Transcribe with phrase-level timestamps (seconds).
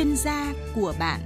[0.00, 1.20] chuyên gia của bạn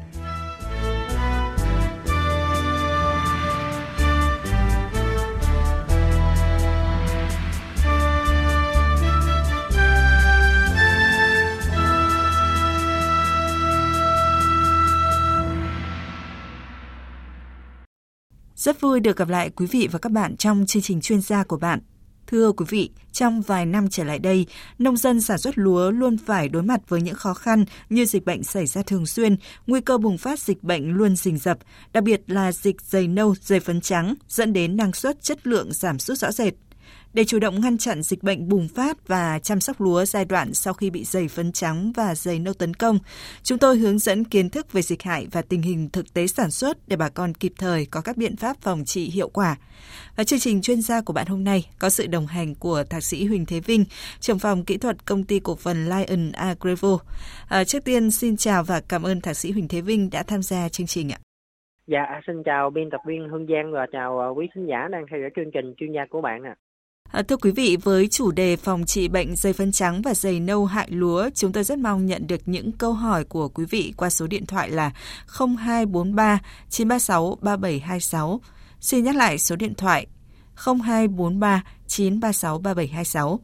[18.57, 21.45] Rất vui được gặp lại quý vị và các bạn trong chương trình chuyên gia
[21.45, 21.81] của bạn.
[22.27, 24.47] Thưa quý vị, trong vài năm trở lại đây,
[24.79, 28.25] nông dân sản xuất lúa luôn phải đối mặt với những khó khăn như dịch
[28.25, 31.59] bệnh xảy ra thường xuyên, nguy cơ bùng phát dịch bệnh luôn rình rập,
[31.93, 35.73] đặc biệt là dịch dày nâu, dày phấn trắng, dẫn đến năng suất chất lượng
[35.73, 36.55] giảm sút rõ rệt.
[37.15, 40.55] Để chủ động ngăn chặn dịch bệnh bùng phát và chăm sóc lúa giai đoạn
[40.55, 42.99] sau khi bị dày phấn trắng và dày nâu tấn công,
[43.43, 46.51] chúng tôi hướng dẫn kiến thức về dịch hại và tình hình thực tế sản
[46.51, 49.57] xuất để bà con kịp thời có các biện pháp phòng trị hiệu quả.
[50.17, 53.03] Và chương trình chuyên gia của bạn hôm nay có sự đồng hành của Thạc
[53.03, 53.85] sĩ Huỳnh Thế Vinh,
[54.21, 56.99] trưởng phòng kỹ thuật công ty cổ phần Lion Agrevo.
[57.49, 60.43] À, trước tiên xin chào và cảm ơn Thạc sĩ Huỳnh Thế Vinh đã tham
[60.43, 61.19] gia chương trình ạ.
[61.87, 65.05] Dạ, xin chào biên tập viên Hương Giang và chào à, quý khán giả đang
[65.11, 66.55] theo dõi chương trình chuyên gia của bạn ạ.
[66.59, 66.64] À,
[67.11, 70.41] À, thưa quý vị, với chủ đề phòng trị bệnh dày phân trắng và dày
[70.41, 73.95] nâu hại lúa, chúng tôi rất mong nhận được những câu hỏi của quý vị
[73.97, 74.91] qua số điện thoại là
[75.27, 76.39] 0243
[76.71, 78.41] 936 3726.
[78.81, 80.07] Xin nhắc lại số điện thoại
[80.55, 83.41] 0243 936 3726.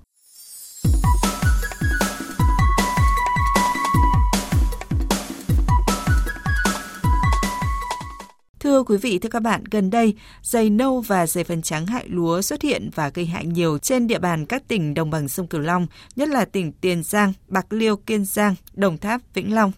[8.71, 12.05] Thưa quý vị, thưa các bạn, gần đây, dày nâu và dày phần trắng hại
[12.09, 15.47] lúa xuất hiện và gây hại nhiều trên địa bàn các tỉnh đồng bằng sông
[15.47, 19.73] Cửu Long, nhất là tỉnh Tiền Giang, Bạc Liêu, Kiên Giang, Đồng Tháp, Vĩnh Long.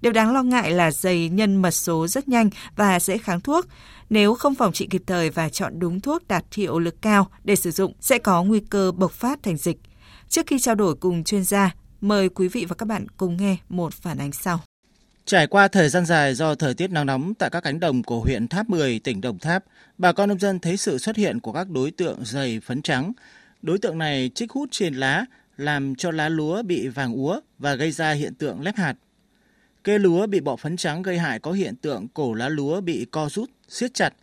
[0.00, 3.66] Điều đáng lo ngại là dày nhân mật số rất nhanh và dễ kháng thuốc.
[4.10, 7.56] Nếu không phòng trị kịp thời và chọn đúng thuốc đạt hiệu lực cao để
[7.56, 9.78] sử dụng sẽ có nguy cơ bộc phát thành dịch.
[10.28, 13.56] Trước khi trao đổi cùng chuyên gia, mời quý vị và các bạn cùng nghe
[13.68, 14.60] một phản ánh sau.
[15.26, 18.20] Trải qua thời gian dài do thời tiết nắng nóng tại các cánh đồng của
[18.20, 19.64] huyện Tháp 10, tỉnh Đồng Tháp,
[19.98, 23.12] bà con nông dân thấy sự xuất hiện của các đối tượng dày phấn trắng.
[23.62, 25.24] Đối tượng này trích hút trên lá,
[25.56, 28.94] làm cho lá lúa bị vàng úa và gây ra hiện tượng lép hạt.
[29.82, 33.06] Cây lúa bị bọ phấn trắng gây hại có hiện tượng cổ lá lúa bị
[33.10, 34.14] co rút, siết chặt,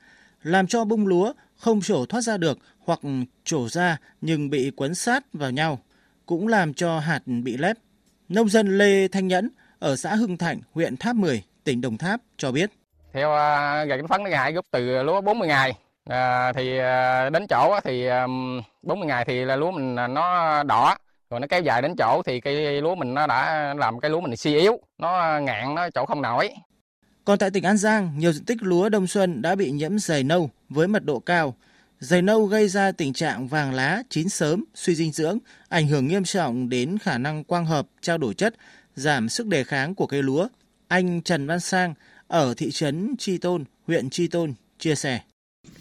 [0.43, 2.99] làm cho bung lúa không trổ thoát ra được hoặc
[3.43, 5.79] trổ ra nhưng bị quấn sát vào nhau,
[6.25, 7.77] cũng làm cho hạt bị lép.
[8.29, 9.49] Nông dân Lê Thanh Nhẫn
[9.81, 12.71] ở xã Hưng Thạnh, huyện Tháp 10, tỉnh Đồng Tháp cho biết.
[13.13, 15.73] Theo uh, gậy phấn nó hại gốc từ lúa 40 ngày.
[16.09, 18.27] À, thì à, đến chỗ thì à,
[18.81, 20.95] 40 ngày thì là lúa mình nó đỏ.
[21.29, 24.21] Rồi nó kéo dài đến chỗ thì cây lúa mình nó đã làm cái lúa
[24.21, 26.49] mình suy yếu nó ngạn nó chỗ không nổi.
[27.25, 30.23] Còn tại tỉnh An Giang nhiều diện tích lúa đông xuân đã bị nhiễm dày
[30.23, 31.55] nâu với mật độ cao.
[31.99, 35.37] Dày nâu gây ra tình trạng vàng lá chín sớm suy dinh dưỡng
[35.69, 38.55] ảnh hưởng nghiêm trọng đến khả năng quang hợp trao đổi chất
[38.95, 40.47] giảm sức đề kháng của cây lúa.
[40.87, 41.93] Anh Trần Văn Sang
[42.27, 45.19] ở thị trấn Tri Tôn, huyện Tri Tôn chia sẻ.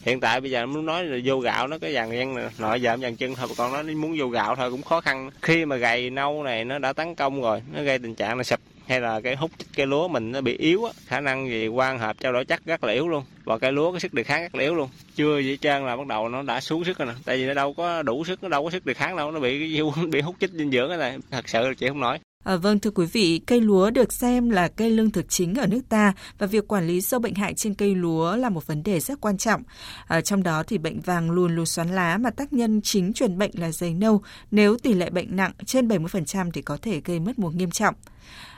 [0.03, 3.00] Hiện tại bây giờ muốn nói là vô gạo nó cái dàn gian nọ giảm
[3.00, 5.31] dàn chân thôi còn nó muốn vô gạo thôi cũng khó khăn.
[5.43, 8.44] Khi mà gầy nâu này nó đã tấn công rồi, nó gây tình trạng là
[8.44, 8.60] sập
[8.91, 11.98] hay là cái hút cây lúa mình nó bị yếu á, khả năng gì quan
[11.98, 14.42] hợp trao đổi chất rất là yếu luôn và cây lúa cái sức đề kháng
[14.42, 17.06] rất là yếu luôn chưa gì trơn là bắt đầu nó đã xuống sức rồi
[17.06, 19.31] nè tại vì nó đâu có đủ sức nó đâu có sức đề kháng đâu
[19.31, 22.19] nó bị bị hút chích dinh dưỡng cái này thật sự là chị không nói
[22.44, 25.66] À, vâng thưa quý vị, cây lúa được xem là cây lương thực chính ở
[25.66, 28.82] nước ta và việc quản lý sâu bệnh hại trên cây lúa là một vấn
[28.82, 29.62] đề rất quan trọng.
[30.08, 33.38] À, trong đó thì bệnh vàng luôn lùn xoắn lá mà tác nhân chính truyền
[33.38, 34.22] bệnh là dày nâu.
[34.50, 37.94] Nếu tỷ lệ bệnh nặng trên 70% thì có thể gây mất mùa nghiêm trọng.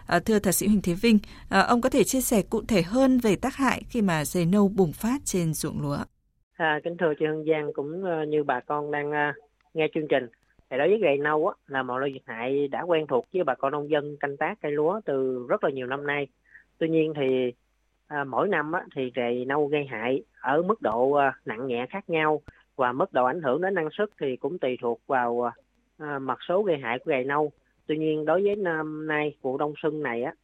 [0.07, 2.83] À, thưa thạc sĩ Huỳnh Thế Vinh, à, ông có thể chia sẻ cụ thể
[2.83, 5.99] hơn về tác hại khi mà dày nâu bùng phát trên ruộng lúa?
[6.57, 9.33] À, kính thưa chị Hương Giang cũng ờ, như bà con đang ờ,
[9.75, 10.27] nghe chương trình
[10.73, 13.45] thì đối với gậy nâu á, là một loại dịch hại đã quen thuộc với
[13.45, 16.27] bà con nông dân canh tác cây lúa từ rất là nhiều năm nay.
[16.79, 17.53] Tuy nhiên thì
[18.09, 21.87] à, mỗi năm á, thì gậy nâu gây hại ở mức độ à, nặng nhẹ
[21.91, 22.41] khác nhau
[22.77, 25.53] và mức độ ảnh hưởng đến năng suất thì cũng tùy thuộc vào à,
[25.99, 27.53] à mặt số gây hại của gậy nâu.
[27.87, 30.35] Tuy nhiên đối với năm nay vụ đông xuân này á,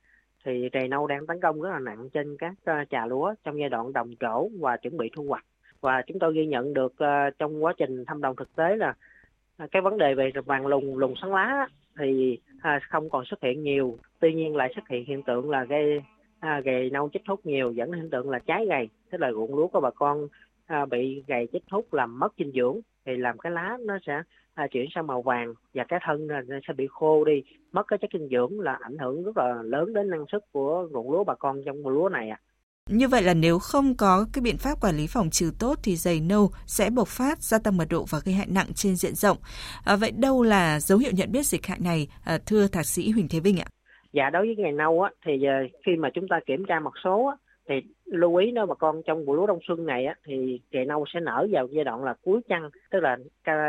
[0.45, 3.61] thì rầy nâu đang tấn công rất là nặng trên các uh, trà lúa trong
[3.61, 5.45] giai đoạn đồng trổ và chuẩn bị thu hoạch.
[5.81, 8.95] Và chúng tôi ghi nhận được uh, trong quá trình thăm đồng thực tế là
[9.59, 11.69] À, cái vấn đề về vàng lùng lùng sáng lá
[11.99, 15.65] thì à, không còn xuất hiện nhiều tuy nhiên lại xuất hiện hiện tượng là
[15.65, 16.03] gây
[16.41, 19.33] à, gầy nâu chích hút nhiều dẫn đến hiện tượng là trái gầy tức là
[19.33, 20.29] ruộng lúa của bà con
[20.67, 24.23] à, bị gầy chích hút làm mất dinh dưỡng thì làm cái lá nó sẽ
[24.55, 27.99] à, chuyển sang màu vàng và cái thân nó sẽ bị khô đi mất cái
[27.99, 31.25] chất dinh dưỡng là ảnh hưởng rất là lớn đến năng suất của ruộng lúa
[31.25, 32.41] bà con trong mùa lúa này ạ.
[32.41, 32.48] À.
[32.89, 35.97] Như vậy là nếu không có cái biện pháp quản lý phòng trừ tốt thì
[35.97, 39.15] dày nâu sẽ bộc phát, gia tăng mật độ và gây hại nặng trên diện
[39.15, 39.37] rộng.
[39.85, 43.11] À, vậy đâu là dấu hiệu nhận biết dịch hại này, à, thưa thạc sĩ
[43.11, 43.67] Huỳnh Thế Vinh ạ?
[44.13, 45.55] Dạ đối với ngày nâu á thì ờ,
[45.87, 47.37] khi mà chúng ta kiểm tra một số á,
[47.69, 47.75] thì
[48.05, 51.05] lưu ý nếu mà con trong vụ lúa đông xuân này á, thì dày nâu
[51.15, 53.17] sẽ nở vào giai đoạn là cuối chăn tức là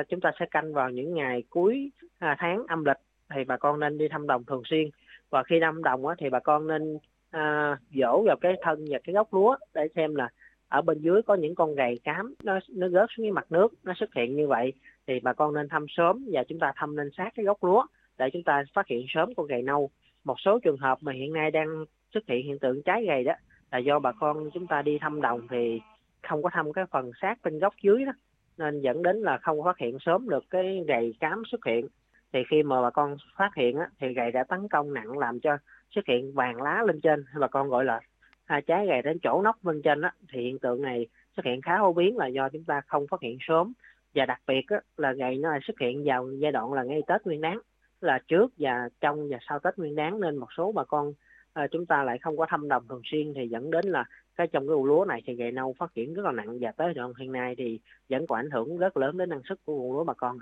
[0.09, 2.97] chúng ta sẽ canh vào những ngày cuối à, tháng âm lịch
[3.35, 4.89] thì bà con nên đi thăm đồng thường xuyên
[5.29, 6.97] và khi thăm đồng á, thì bà con nên
[7.31, 10.29] à, dỗ vào cái thân và cái gốc lúa để xem là
[10.67, 13.73] ở bên dưới có những con gầy cám nó nó rớt xuống cái mặt nước
[13.83, 14.73] nó xuất hiện như vậy
[15.07, 17.85] thì bà con nên thăm sớm và chúng ta thăm lên sát cái gốc lúa
[18.17, 19.89] để chúng ta phát hiện sớm con gầy nâu.
[20.23, 23.33] Một số trường hợp mà hiện nay đang xuất hiện hiện tượng trái gầy đó
[23.71, 25.81] là do bà con chúng ta đi thăm đồng thì
[26.27, 28.11] không có thăm cái phần sát bên gốc dưới đó
[28.57, 31.87] nên dẫn đến là không phát hiện sớm được cái gầy cám xuất hiện.
[32.33, 35.39] Thì khi mà bà con phát hiện á, thì gầy đã tấn công nặng làm
[35.39, 35.57] cho
[35.95, 37.99] xuất hiện vàng lá lên trên bà con gọi là
[38.45, 41.61] à, trái gầy đến chỗ nóc bên trên á, thì hiện tượng này xuất hiện
[41.61, 43.73] khá phổ biến là do chúng ta không phát hiện sớm
[44.15, 47.25] và đặc biệt á, là gầy nó xuất hiện vào giai đoạn là ngay Tết
[47.25, 47.59] Nguyên Đán
[48.01, 51.13] là trước và trong và sau Tết Nguyên Đán nên một số bà con
[51.53, 54.47] à, chúng ta lại không có thăm đồng thường xuyên thì dẫn đến là cái
[54.47, 56.93] trong cái vụ lúa này thì gậy nâu phát triển rất là nặng và tới
[56.93, 59.93] đoạn hiện nay thì vẫn có ảnh hưởng rất lớn đến năng suất của vụ
[59.93, 60.37] lúa bà con.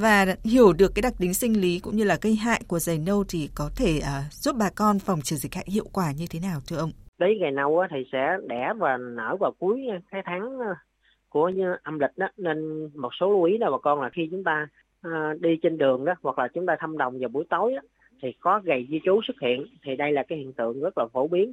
[0.00, 2.98] Và hiểu được cái đặc tính sinh lý cũng như là gây hại của dày
[2.98, 6.24] nâu thì có thể uh, giúp bà con phòng trừ dịch hại hiệu quả như
[6.30, 6.90] thế nào thưa ông?
[7.18, 9.80] Đấy giày nâu thì sẽ đẻ và nở vào cuối
[10.10, 10.74] cái tháng à,
[11.28, 11.50] của
[11.82, 12.28] âm lịch đó.
[12.36, 14.66] Nên một số lưu ý là bà con là khi chúng ta
[15.06, 17.80] uh, đi trên đường đó hoặc là chúng ta thăm đồng vào buổi tối đó,
[18.22, 19.66] thì có gầy di trú xuất hiện.
[19.84, 21.52] Thì đây là cái hiện tượng rất là phổ biến.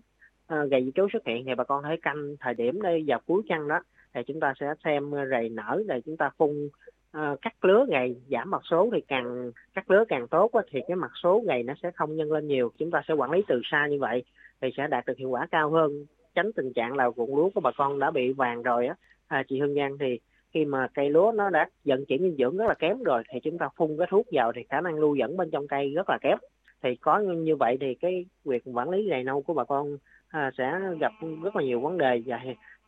[0.54, 3.20] Uh, gầy di trú xuất hiện thì bà con thấy canh thời điểm đây vào
[3.28, 3.80] cuối chăn đó
[4.14, 6.70] thì chúng ta sẽ xem rầy nở rồi chúng ta phun
[7.12, 10.80] Ờ, cắt lứa gầy giảm mặt số thì càng cắt lứa càng tốt quá, thì
[10.88, 12.72] cái mặt số gầy nó sẽ không nhân lên nhiều.
[12.78, 14.24] Chúng ta sẽ quản lý từ xa như vậy
[14.62, 16.06] thì sẽ đạt được hiệu quả cao hơn.
[16.36, 18.96] Tránh tình trạng là ruộng lúa của bà con đã bị vàng rồi á.
[19.28, 20.20] À, chị Hương Giang thì
[20.54, 23.40] khi mà cây lúa nó đã vận chuyển dinh dưỡng rất là kém rồi thì
[23.40, 26.10] chúng ta phun cái thuốc vào thì khả năng lưu dẫn bên trong cây rất
[26.10, 26.38] là kém.
[26.84, 29.98] Thì có như vậy thì cái việc quản lý gầy nâu của bà con
[30.28, 31.12] à, sẽ gặp
[31.44, 32.40] rất là nhiều vấn đề và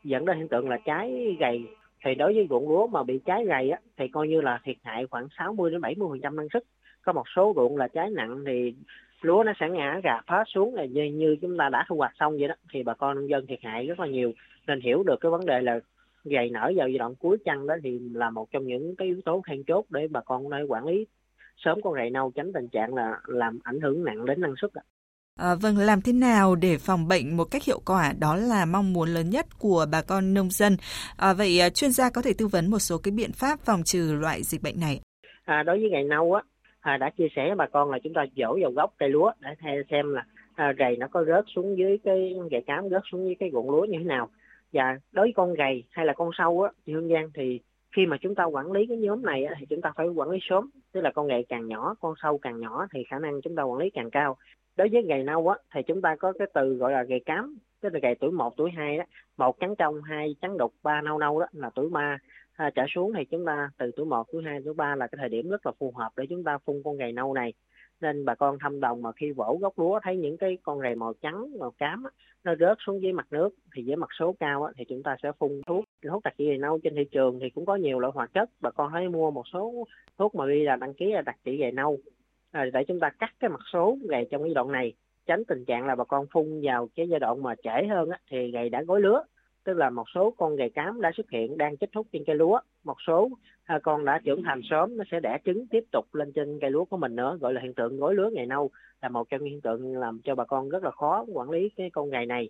[0.04, 1.66] dẫn đến hiện tượng là trái gầy
[2.06, 4.76] thì đối với ruộng lúa mà bị trái gầy á thì coi như là thiệt
[4.84, 6.64] hại khoảng 60 đến 70 phần trăm năng suất.
[7.02, 8.74] Có một số ruộng là trái nặng thì
[9.22, 12.14] lúa nó sẽ ngã gà phá xuống là như, như chúng ta đã thu hoạch
[12.20, 12.56] xong vậy đó.
[12.74, 14.32] Thì bà con nông dân thiệt hại rất là nhiều.
[14.68, 15.80] Nên hiểu được cái vấn đề là
[16.24, 19.22] gầy nở vào giai đoạn cuối chăn đó thì là một trong những cái yếu
[19.26, 21.08] tố then chốt để bà con nơi quản lý
[21.58, 24.72] sớm con rầy nâu tránh tình trạng là làm ảnh hưởng nặng đến năng suất.
[25.36, 28.94] À, vâng, làm thế nào để phòng bệnh một cách hiệu quả đó là mong
[28.94, 30.78] muốn lớn nhất của bà con nông dân.
[31.18, 33.82] À, vậy à, chuyên gia có thể tư vấn một số cái biện pháp phòng
[33.86, 35.00] trừ loại dịch bệnh này.
[35.46, 36.42] À, đối với ngày nâu á,
[36.80, 39.32] à, đã chia sẻ với bà con là chúng ta dỗ vào gốc cây lúa
[39.40, 40.26] để xem là
[40.56, 43.72] à, gầy nó có rớt xuống dưới cái gậy cám rớt xuống dưới cái ruộng
[43.72, 44.30] lúa như thế nào.
[44.74, 47.60] Và đối với con gầy hay là con sâu á, thì Hương Giang thì
[47.96, 50.40] khi mà chúng ta quản lý cái nhóm này thì chúng ta phải quản lý
[50.50, 53.56] sớm tức là con gậy càng nhỏ con sâu càng nhỏ thì khả năng chúng
[53.56, 54.38] ta quản lý càng cao
[54.78, 57.58] đối với gầy nâu á thì chúng ta có cái từ gọi là gầy cám
[57.82, 59.04] tức là gầy tuổi 1, tuổi 2 đó.
[59.38, 62.18] Một trắng trong hai trắng đục ba nâu nâu đó là tuổi 3
[62.54, 65.18] à, trở xuống thì chúng ta từ tuổi 1, tuổi 2, tuổi 3 là cái
[65.20, 67.54] thời điểm rất là phù hợp để chúng ta phun con gầy nâu này.
[68.02, 70.96] Nên bà con thăm đồng mà khi vỗ gốc lúa thấy những cái con rầy
[70.96, 72.10] màu trắng màu cám á,
[72.44, 75.16] nó rớt xuống dưới mặt nước thì với mặt số cao á, thì chúng ta
[75.24, 75.86] sẽ phun thuốc.
[76.04, 78.50] Thuốc đặc trị gầy nâu trên thị trường thì cũng có nhiều loại hoạt chất.
[78.62, 81.58] Bà con hãy mua một số thuốc mà ghi là đăng ký là đặc trị
[81.58, 81.98] gầy nâu
[82.52, 84.94] à, để chúng ta cắt cái mặt số gầy trong cái đoạn này
[85.26, 88.20] tránh tình trạng là bà con phun vào cái giai đoạn mà trễ hơn á,
[88.30, 89.24] thì gầy đã gối lứa.
[89.64, 92.36] Tức là một số con gầy cám đã xuất hiện đang chết thúc trên cây
[92.36, 92.60] lúa.
[92.84, 93.30] Một số
[93.64, 96.72] à, con đã trưởng thành sớm nó sẽ đẻ trứng tiếp tục lên trên cây
[96.72, 98.70] lúa của mình nữa gọi là hiện tượng gối lứa ngày nâu
[99.02, 101.70] là một trong những hiện tượng làm cho bà con rất là khó quản lý
[101.78, 102.50] cái con gầy này.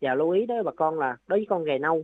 [0.00, 2.02] Và lưu ý đó bà con là đối với con gầy nâu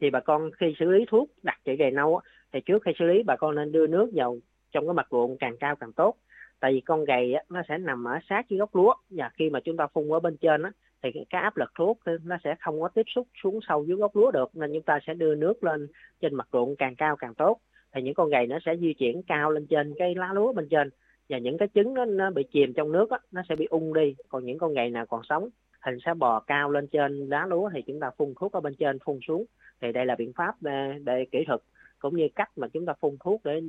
[0.00, 2.20] thì bà con khi xử lý thuốc đặc trị gầy nâu
[2.52, 4.36] thì trước khi xử lý bà con nên đưa nước vào
[4.72, 6.14] trong cái mặt ruộng càng cao càng tốt
[6.60, 8.94] tại vì con gầy á, nó sẽ nằm ở sát với gốc lúa.
[9.10, 10.70] Và khi mà chúng ta phun ở bên trên á,
[11.02, 14.16] thì cái áp lực thuốc nó sẽ không có tiếp xúc xuống sâu dưới gốc
[14.16, 14.56] lúa được.
[14.56, 15.88] Nên chúng ta sẽ đưa nước lên
[16.20, 17.58] trên mặt ruộng càng cao càng tốt.
[17.92, 20.68] Thì những con gầy nó sẽ di chuyển cao lên trên cái lá lúa bên
[20.68, 20.90] trên.
[21.28, 23.94] Và những cái trứng nó, nó bị chìm trong nước á, nó sẽ bị ung
[23.94, 24.14] đi.
[24.28, 25.48] Còn những con gầy nào còn sống
[25.86, 28.74] hình sẽ bò cao lên trên lá lúa thì chúng ta phun thuốc ở bên
[28.74, 29.44] trên phun xuống.
[29.80, 31.60] Thì đây là biện pháp để, để kỹ thuật
[31.98, 33.60] cũng như cách mà chúng ta phun thuốc để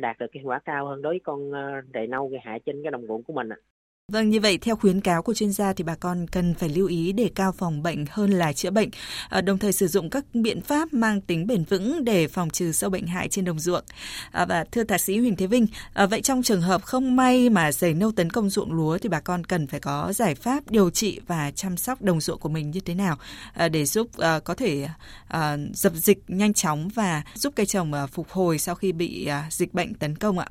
[0.00, 2.60] đạt được cái hiệu quả cao hơn đối với con ờ, rầy nâu gây hại
[2.66, 3.56] trên cái đồng ruộng của mình ạ.
[4.12, 6.86] Vâng, như vậy theo khuyến cáo của chuyên gia thì bà con cần phải lưu
[6.86, 8.88] ý để cao phòng bệnh hơn là chữa bệnh,
[9.30, 12.72] à, đồng thời sử dụng các biện pháp mang tính bền vững để phòng trừ
[12.72, 13.84] sâu bệnh hại trên đồng ruộng.
[14.32, 17.50] À, và thưa thạc sĩ Huỳnh Thế Vinh, à, vậy trong trường hợp không may
[17.50, 20.70] mà dày nâu tấn công ruộng lúa thì bà con cần phải có giải pháp
[20.70, 23.16] điều trị và chăm sóc đồng ruộng của mình như thế nào
[23.54, 24.86] à, để giúp à, có thể
[25.28, 29.74] à, dập dịch nhanh chóng và giúp cây trồng phục hồi sau khi bị dịch
[29.74, 30.46] bệnh tấn công ạ?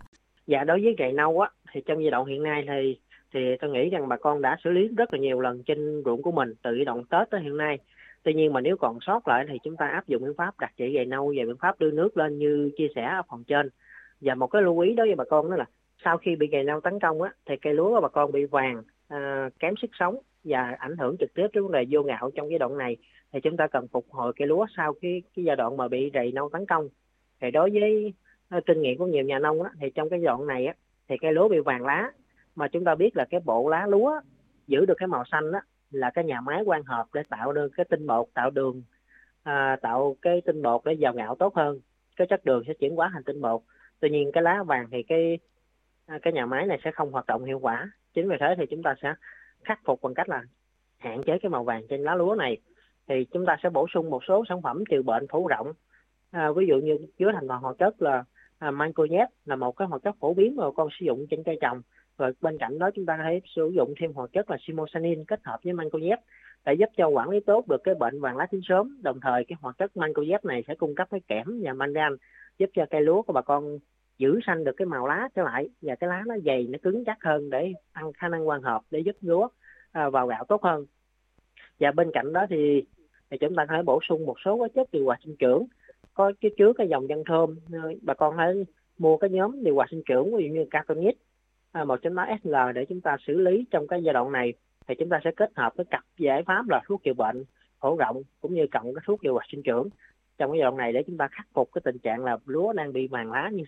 [0.47, 3.06] Dạ đối với giày nâu á thì trong giai đoạn hiện nay thì
[3.37, 6.21] thì tôi nghĩ rằng bà con đã xử lý rất là nhiều lần trên ruộng
[6.21, 7.79] của mình từ đoạn Tết tới hiện nay.
[8.23, 10.71] Tuy nhiên mà nếu còn sót lại thì chúng ta áp dụng biện pháp đặt
[10.77, 13.69] trị về nâu và biện pháp đưa nước lên như chia sẻ ở phần trên.
[14.21, 15.65] Và một cái lưu ý đối với bà con đó là
[16.03, 18.45] sau khi bị gầy nâu tấn công á thì cây lúa của bà con bị
[18.45, 22.31] vàng à, kém sức sống và ảnh hưởng trực tiếp đến vấn đề vô gạo
[22.35, 22.97] trong giai đoạn này
[23.31, 26.11] thì chúng ta cần phục hồi cây lúa sau cái cái giai đoạn mà bị
[26.13, 26.89] rầy nâu tấn công
[27.41, 28.13] thì đối với
[28.49, 30.73] à, kinh nghiệm của nhiều nhà nông á, thì trong cái giai đoạn này á,
[31.07, 32.11] thì cây lúa bị vàng lá
[32.57, 34.21] mà chúng ta biết là cái bộ lá lúa
[34.67, 35.59] giữ được cái màu xanh đó
[35.91, 38.83] là cái nhà máy quan hợp để tạo được cái tinh bột tạo đường
[39.43, 41.79] à, tạo cái tinh bột để giàu gạo tốt hơn.
[42.15, 43.61] Cái chất đường sẽ chuyển hóa thành tinh bột.
[43.99, 45.39] Tuy nhiên cái lá vàng thì cái
[46.05, 47.91] à, cái nhà máy này sẽ không hoạt động hiệu quả.
[48.13, 49.13] Chính vì thế thì chúng ta sẽ
[49.63, 50.43] khắc phục bằng cách là
[50.97, 52.57] hạn chế cái màu vàng trên lá lúa này.
[53.07, 55.73] Thì chúng ta sẽ bổ sung một số sản phẩm trừ bệnh phổ rộng.
[56.31, 58.23] À, ví dụ như chứa thành phần hoạt chất là
[58.59, 61.57] à, mancozeb là một cái hoạt chất phổ biến mà con sử dụng trên cây
[61.61, 61.81] trồng
[62.17, 65.25] và bên cạnh đó chúng ta có thể sử dụng thêm hoạt chất là simosanin
[65.25, 66.17] kết hợp với mancozeb
[66.65, 68.97] để giúp cho quản lý tốt được cái bệnh vàng lá chín sớm.
[69.03, 72.15] Đồng thời cái hoạt chất mancozeb này sẽ cung cấp cái kẽm và mangan
[72.57, 73.79] giúp cho cây lúa của bà con
[74.17, 77.05] giữ xanh được cái màu lá trở lại và cái lá nó dày, nó cứng
[77.05, 79.47] chắc hơn để tăng khả năng quang hợp để giúp lúa
[79.91, 80.85] à, vào gạo tốt hơn.
[81.79, 82.83] Và bên cạnh đó thì
[83.29, 85.65] thì chúng ta có thể bổ sung một số cái chất điều hòa sinh trưởng.
[86.13, 88.65] Có cái chứa cái dòng dân thơm à, bà con hãy
[88.97, 91.15] mua cái nhóm điều hòa sinh trưởng, ví dụ như Cartonit
[91.71, 94.53] À, 1.8 SL để chúng ta xử lý trong cái giai đoạn này
[94.87, 97.43] thì chúng ta sẽ kết hợp với cặp giải pháp là thuốc trị bệnh
[97.79, 99.89] phổ rộng cũng như cộng cái thuốc điều hòa sinh trưởng.
[100.37, 102.73] Trong cái giai đoạn này để chúng ta khắc phục cái tình trạng là lúa
[102.73, 103.63] đang bị màng lá như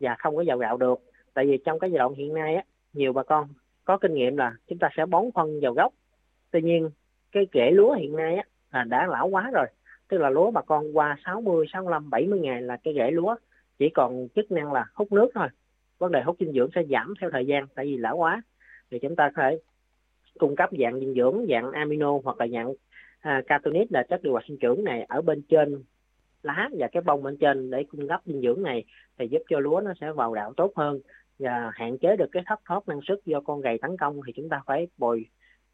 [0.00, 0.98] và không có dầu gạo được.
[1.34, 2.62] Tại vì trong cái giai đoạn hiện nay á
[2.92, 3.48] nhiều bà con
[3.84, 5.92] có kinh nghiệm là chúng ta sẽ bón phân vào gốc.
[6.50, 6.90] Tuy nhiên
[7.32, 9.66] cái rễ lúa hiện nay á là đã lão quá rồi.
[10.08, 13.36] Tức là lúa bà con qua 60, 65, 70 ngày là cái rễ lúa
[13.78, 15.48] chỉ còn chức năng là hút nước thôi
[15.98, 18.42] vấn đề hút dinh dưỡng sẽ giảm theo thời gian tại vì lão hóa.
[18.90, 19.58] Thì chúng ta có thể
[20.38, 22.72] cung cấp dạng dinh dưỡng dạng amino hoặc là dạng
[23.20, 25.82] à, catonit là chất điều hòa sinh trưởng này ở bên trên
[26.42, 28.84] lá và cái bông bên trên để cung cấp dinh dưỡng này
[29.18, 31.00] thì giúp cho lúa nó sẽ vào đạo tốt hơn
[31.38, 34.20] và hạn chế được cái thất thoát năng suất do con gầy tấn công.
[34.26, 35.26] Thì chúng ta phải bồi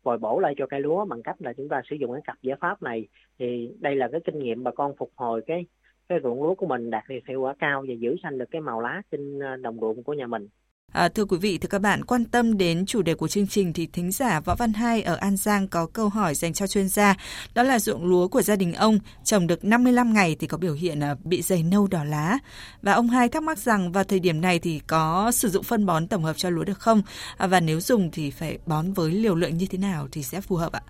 [0.02, 2.36] bồi bổ lại cho cây lúa bằng cách là chúng ta sử dụng cái cặp
[2.42, 3.08] giải pháp này.
[3.38, 5.66] Thì đây là cái kinh nghiệm bà con phục hồi cái
[6.08, 8.60] cái ruộng lúa của mình đạt được hiệu quả cao và giữ xanh được cái
[8.60, 10.48] màu lá trên ờ, đồng ruộng của nhà mình.
[10.92, 13.72] À, thưa quý vị, thưa các bạn, quan tâm đến chủ đề của chương trình
[13.72, 16.88] thì thính giả Võ Văn Hai ở An Giang có câu hỏi dành cho chuyên
[16.88, 17.14] gia.
[17.54, 20.74] Đó là ruộng lúa của gia đình ông trồng được 55 ngày thì có biểu
[20.74, 22.38] hiện à, bị dày nâu đỏ lá.
[22.82, 25.86] Và ông Hai thắc mắc rằng vào thời điểm này thì có sử dụng phân
[25.86, 27.02] bón tổng hợp cho lúa được không?
[27.36, 30.40] À, và nếu dùng thì phải bón với liều lượng như thế nào thì sẽ
[30.40, 30.80] phù hợp ạ?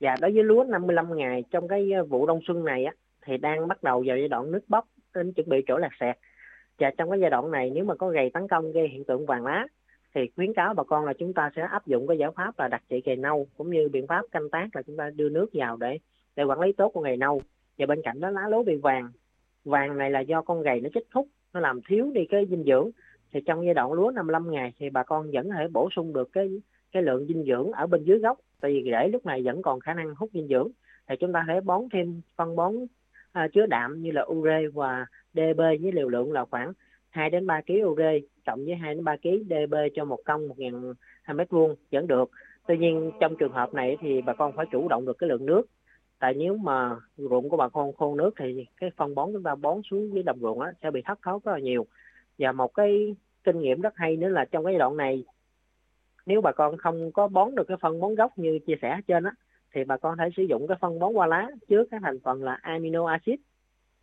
[0.00, 2.92] Dạ, đối với lúa 55 ngày trong cái ờ, vụ đông xuân này á,
[3.24, 6.16] thì đang bắt đầu vào giai đoạn nước bốc đến chuẩn bị chỗ lạc sẹt.
[6.78, 9.26] Và trong cái giai đoạn này, nếu mà có gầy tấn công gây hiện tượng
[9.26, 9.66] vàng lá,
[10.14, 12.68] thì khuyến cáo bà con là chúng ta sẽ áp dụng cái giải pháp là
[12.68, 15.46] đặt trị gầy nâu, cũng như biện pháp canh tác là chúng ta đưa nước
[15.52, 15.98] vào để
[16.36, 17.42] để quản lý tốt con gầy nâu.
[17.78, 19.10] Và bên cạnh đó, lá lúa bị vàng.
[19.64, 22.64] Vàng này là do con gầy nó chích thúc, nó làm thiếu đi cái dinh
[22.64, 22.90] dưỡng.
[23.32, 26.12] Thì trong giai đoạn lúa 55 ngày thì bà con vẫn có thể bổ sung
[26.12, 26.48] được cái
[26.92, 28.38] cái lượng dinh dưỡng ở bên dưới gốc.
[28.60, 30.68] Tại vì rễ lúc này vẫn còn khả năng hút dinh dưỡng.
[31.08, 32.74] Thì chúng ta thể bón thêm, phân bón
[33.34, 36.72] à, chứa đạm như là ure và DB với liều lượng là khoảng
[37.10, 40.48] 2 đến 3 kg ure cộng với 2 đến 3 kg DB cho một công
[40.48, 40.94] 1.000
[41.34, 42.30] mét vuông vẫn được.
[42.66, 45.46] Tuy nhiên trong trường hợp này thì bà con phải chủ động được cái lượng
[45.46, 45.62] nước.
[46.18, 49.54] Tại nếu mà ruộng của bà con khô nước thì cái phân bón chúng ta
[49.54, 51.86] bón xuống dưới đồng ruộng đó, sẽ bị thất thoát rất là nhiều.
[52.38, 55.24] Và một cái kinh nghiệm rất hay nữa là trong cái đoạn này
[56.26, 59.24] nếu bà con không có bón được cái phân bón gốc như chia sẻ trên
[59.24, 59.32] á
[59.74, 62.42] thì bà con thể sử dụng cái phân bón qua lá chứa các thành phần
[62.42, 63.34] là amino acid.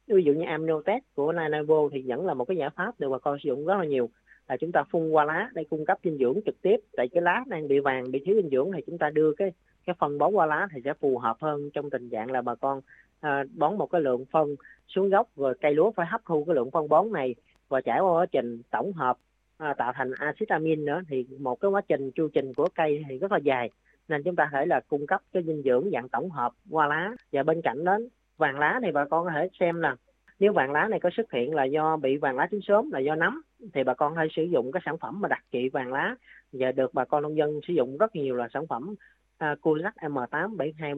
[0.07, 3.09] Ví dụ như amino test của Nanovo thì vẫn là một cái giải pháp được
[3.09, 4.09] bà con sử dụng rất là nhiều.
[4.47, 6.77] Là chúng ta phun qua lá để cung cấp dinh dưỡng trực tiếp.
[6.97, 9.51] Tại cái lá đang bị vàng bị thiếu dinh dưỡng thì chúng ta đưa cái
[9.85, 12.55] cái phân bón qua lá thì sẽ phù hợp hơn trong tình trạng là bà
[12.55, 12.81] con
[13.19, 14.55] à, bón một cái lượng phân
[14.87, 17.35] xuống gốc rồi cây lúa phải hấp thu cái lượng phân bón này
[17.69, 19.17] và trải qua quá trình tổng hợp
[19.57, 21.01] à, tạo thành axit amin nữa.
[21.09, 23.69] Thì một cái quá trình chu trình của cây thì rất là dài
[24.07, 27.11] nên chúng ta thể là cung cấp cái dinh dưỡng dạng tổng hợp qua lá.
[27.31, 27.99] Và bên cạnh đó
[28.37, 29.95] vàng lá này bà con có thể xem là
[30.39, 32.99] nếu vàng lá này có xuất hiện là do bị vàng lá chín sớm là
[32.99, 33.41] do nấm
[33.73, 36.15] thì bà con hãy sử dụng cái sản phẩm mà đặc trị vàng lá.
[36.51, 38.95] Và được bà con nông dân sử dụng rất nhiều là sản phẩm
[39.43, 40.93] uh, Culac M8 72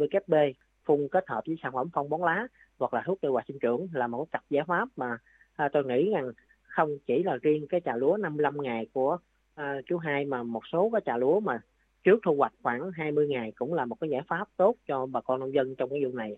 [0.86, 2.48] phun kết hợp với sản phẩm phân bón lá
[2.80, 5.18] hoặc là thuốc tiêu hòa sinh trưởng là một cặp giải pháp mà
[5.56, 6.32] à, tôi nghĩ rằng
[6.64, 9.18] không chỉ là riêng cái trà lúa 55 ngày của
[9.56, 11.60] à, chú hai mà một số cái trà lúa mà
[12.04, 15.22] trước thu hoạch khoảng 20 ngày cũng là một cái giải pháp tốt cho bà
[15.22, 16.36] con nông dân trong cái vụ này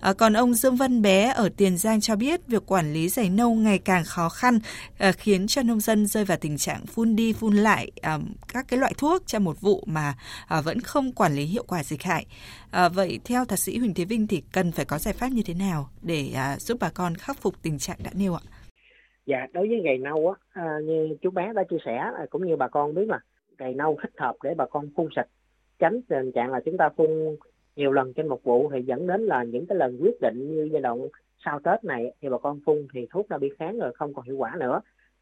[0.00, 3.30] À, còn ông Dương Văn Bé ở Tiền Giang cho biết việc quản lý dày
[3.30, 4.58] nâu ngày càng khó khăn
[4.98, 8.18] à, khiến cho nông dân rơi vào tình trạng phun đi phun lại à,
[8.52, 10.14] các cái loại thuốc trong một vụ mà
[10.48, 12.26] à, vẫn không quản lý hiệu quả dịch hại.
[12.70, 15.42] À, vậy theo thạc sĩ Huỳnh Thế Vinh thì cần phải có giải pháp như
[15.46, 18.42] thế nào để à, giúp bà con khắc phục tình trạng đã nêu ạ?
[19.26, 22.46] Dạ, đối với gầy nâu á, à, như chú bé đã chia sẻ à, cũng
[22.46, 23.20] như bà con biết là
[23.58, 25.26] cày nâu thích hợp để bà con phun xịt
[25.78, 27.36] tránh tình trạng là chúng ta phun
[27.76, 30.68] nhiều lần trên một vụ thì dẫn đến là những cái lần quyết định như
[30.72, 30.98] giai đoạn
[31.44, 34.24] sau Tết này thì bà con phun thì thuốc đã bị kháng rồi không còn
[34.24, 34.80] hiệu quả nữa.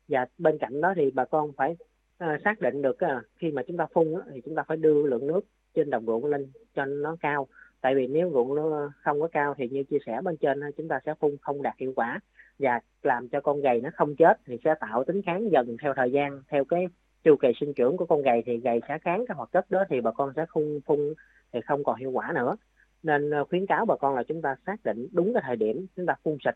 [0.09, 1.77] Và bên cạnh đó thì bà con phải
[2.25, 4.77] uh, xác định được uh, khi mà chúng ta phun uh, thì chúng ta phải
[4.77, 5.41] đưa lượng nước
[5.75, 7.47] trên đồng ruộng lên cho nó cao.
[7.81, 10.89] Tại vì nếu ruộng nó không có cao thì như chia sẻ bên trên chúng
[10.89, 12.21] ta sẽ phun không đạt hiệu quả.
[12.59, 15.95] Và làm cho con gầy nó không chết thì sẽ tạo tính kháng dần theo
[15.97, 16.87] thời gian theo cái
[17.25, 19.85] chu kỳ sinh trưởng của con gầy thì gầy sẽ kháng cái hoạt chất đó
[19.89, 21.15] thì bà con sẽ không phun
[21.53, 22.57] thì không còn hiệu quả nữa.
[23.03, 25.87] Nên ờ, khuyến cáo bà con là chúng ta xác định đúng cái thời điểm
[25.97, 26.55] chúng ta phun xịt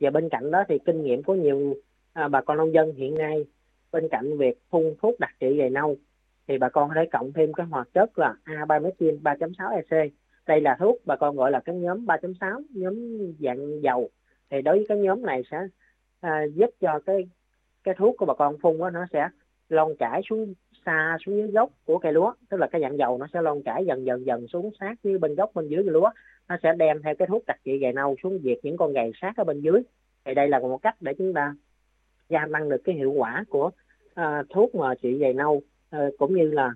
[0.00, 1.74] và bên cạnh đó thì kinh nghiệm của nhiều
[2.12, 3.44] à, bà con nông dân hiện nay
[3.92, 5.96] bên cạnh việc phun thuốc đặc trị gầy nâu
[6.48, 10.12] thì bà con có thể cộng thêm cái hoạt chất là A3-methyl 3.6 EC
[10.46, 14.10] đây là thuốc bà con gọi là cái nhóm 3.6 nhóm dạng dầu.
[14.50, 15.58] Thì đối với cái nhóm này sẽ
[16.20, 17.28] à, giúp cho cái
[17.84, 19.28] cái thuốc của bà con phun đó, nó sẽ
[19.72, 20.54] lon chảy xuống
[20.86, 22.32] xa xuống dưới gốc của cây lúa.
[22.50, 25.18] Tức là cái dạng dầu nó sẽ lon chảy dần dần dần xuống sát như
[25.18, 26.10] bên gốc bên dưới cây lúa.
[26.48, 29.12] Nó sẽ đem theo cái thuốc đặc trị gầy nâu xuống diệt những con gầy
[29.20, 29.82] sát ở bên dưới.
[30.24, 31.54] Thì đây là một cách để chúng ta
[32.28, 33.70] gia tăng được cái hiệu quả của
[34.20, 35.62] uh, thuốc mà trị gầy nâu.
[35.96, 36.74] Uh, cũng như là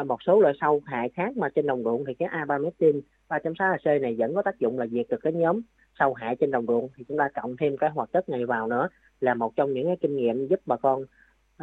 [0.00, 3.70] uh, một số loại sâu hại khác mà trên đồng ruộng thì cái abamectin 3.6
[3.70, 5.60] AC này vẫn có tác dụng là diệt được cái nhóm
[5.98, 6.88] sâu hại trên đồng ruộng.
[6.96, 8.88] Thì chúng ta cộng thêm cái hoạt chất này vào nữa
[9.20, 11.04] là một trong những cái kinh nghiệm giúp bà con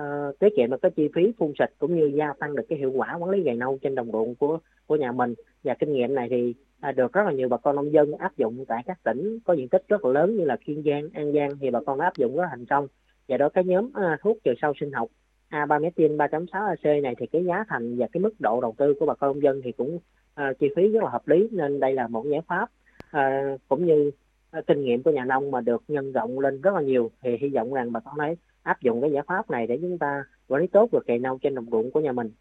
[0.02, 2.80] uh, tiết kiệm được cái chi phí phun xịt cũng như gia tăng được cái
[2.80, 5.34] hiệu quả quản lý gầy nâu trên đồng ruộng của của nhà mình.
[5.64, 8.38] Và kinh nghiệm này thì à, được rất là nhiều bà con nông dân áp
[8.38, 11.34] dụng tại các tỉnh có diện tích rất là lớn như là Kiên Giang, An
[11.34, 12.88] Giang thì bà con đã áp dụng rất là thành công.
[13.28, 15.10] Và đó cái nhóm à, thuốc trừ sâu sinh học
[15.50, 19.06] A3-metin 3.6 AC này thì cái giá thành và cái mức độ đầu tư của
[19.06, 20.00] bà con nông dân thì cũng
[20.34, 22.70] à, chi phí rất là hợp lý nên đây là một giải pháp
[23.12, 24.12] à, cũng như
[24.52, 27.12] à, kinh nghiệm của nhà nông mà được nhân rộng lên rất là nhiều.
[27.22, 28.36] Thì hy vọng rằng bà con ấy
[28.68, 31.40] áp dụng cái giải pháp này để chúng ta quản lý tốt được cây nâu
[31.44, 32.32] trên đồng ruộng của nhà mình.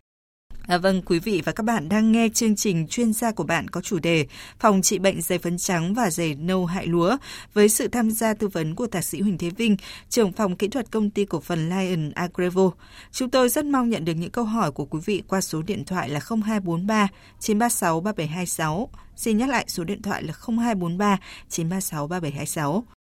[0.66, 3.68] À, vâng, quý vị và các bạn đang nghe chương trình chuyên gia của bạn
[3.68, 4.26] có chủ đề
[4.58, 7.16] phòng trị bệnh dày phấn trắng và dày nâu hại lúa
[7.52, 9.76] với sự tham gia tư vấn của thạc sĩ Huỳnh Thế Vinh,
[10.08, 12.70] trưởng phòng kỹ thuật công ty cổ phần Lion Agrevo.
[13.12, 15.84] Chúng tôi rất mong nhận được những câu hỏi của quý vị qua số điện
[15.84, 17.08] thoại là 0243
[17.40, 18.90] 936 3726.
[19.16, 22.95] Xin nhắc lại số điện thoại là 0243 936 3726.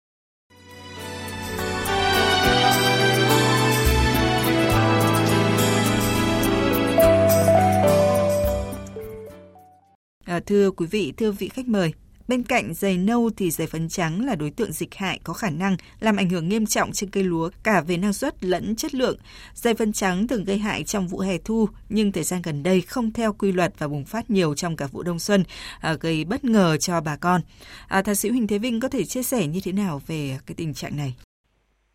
[10.45, 11.93] Thưa quý vị, thưa vị khách mời,
[12.27, 15.49] bên cạnh dày nâu thì dày phấn trắng là đối tượng dịch hại có khả
[15.49, 18.95] năng làm ảnh hưởng nghiêm trọng trên cây lúa cả về năng suất lẫn chất
[18.95, 19.17] lượng.
[19.53, 22.81] Dày phấn trắng thường gây hại trong vụ hè thu nhưng thời gian gần đây
[22.81, 25.43] không theo quy luật và bùng phát nhiều trong cả vụ đông xuân,
[25.81, 27.41] à, gây bất ngờ cho bà con.
[27.87, 30.55] À, thạc sĩ Huỳnh Thế Vinh có thể chia sẻ như thế nào về cái
[30.55, 31.15] tình trạng này?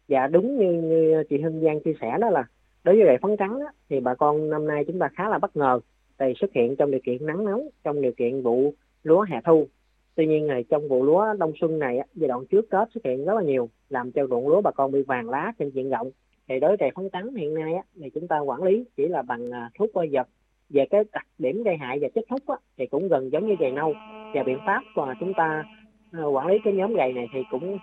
[0.08, 2.44] Dạ đúng như, như chị Hưng Giang chia sẻ đó là
[2.84, 5.38] đối với dày phấn trắng đó, thì bà con năm nay chúng ta khá là
[5.38, 5.80] bất ngờ
[6.20, 9.66] thì xuất hiện trong điều kiện nắng nóng trong điều kiện vụ lúa hạ thu.
[10.14, 13.24] Tuy nhiên này trong vụ lúa đông xuân này giai đoạn trước tết xuất hiện
[13.24, 16.11] rất là nhiều làm cho ruộng lúa bà con bị vàng lá trên diện rộng.
[16.48, 19.22] Thì đối với phấn trắng hiện nay á, thì chúng ta quản lý chỉ là
[19.22, 20.28] bằng à, thuốc qua vật
[20.70, 23.54] về cái đặc điểm gây hại và chất thuốc á, thì cũng gần giống như
[23.59, 23.94] gầy nâu.
[24.35, 25.64] Và biện pháp mà chúng ta
[26.12, 27.78] à, quản lý cái nhóm gầy này thì cũng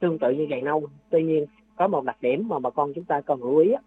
[0.00, 0.82] tương tự như gầy nâu.
[1.10, 3.80] Tuy nhiên có một đặc điểm mà bà con chúng ta cần lưu ý á,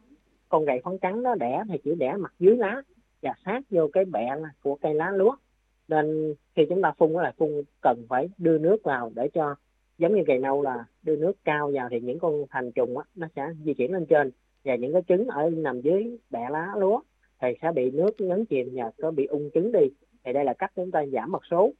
[0.50, 2.82] con gầy phấn trắng nó đẻ thì chỉ đẻ mặt dưới lá
[3.22, 5.36] và sát vô cái bẹ của cây lá lúa.
[5.88, 7.50] Nên khi chúng ta phun là phun
[7.82, 9.56] cần phải đưa nước vào để cho
[9.98, 13.04] giống như cây nâu là đưa nước cao vào thì những con thành trùng á,
[13.16, 14.32] nó sẽ di chuyển lên trên.
[14.64, 17.02] Và những cái trứng ở nằm dưới bẹ lá lúa
[17.42, 19.88] thì sẽ bị nước nhấn chìm và có bị ung trứng đi.
[20.24, 21.74] Thì đây là cách chúng ta giảm mật số.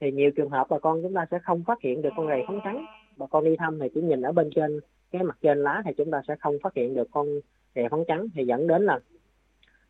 [0.00, 2.42] Thì nhiều trường hợp bà con chúng ta sẽ không phát hiện được con rầy
[2.48, 2.86] phấn trắng.
[3.16, 4.80] Bà con đi thăm thì chỉ nhìn ở bên trên
[5.10, 7.26] cái mặt trên lá thì chúng ta sẽ không phát hiện được con
[7.74, 8.26] rầy phấn trắng.
[8.34, 9.00] Thì dẫn đến là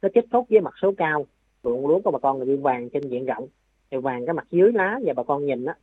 [0.03, 1.27] nó kết thúc với mặt số cao
[1.65, 3.49] ruộng lúa của bà con là bị vàng trên diện rộng.
[3.91, 5.75] Thì vàng cái mặt dưới lá và bà con nhìn á